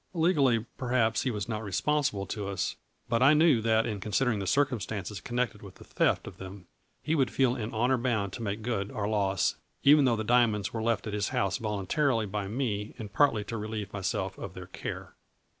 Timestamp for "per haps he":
0.79-1.29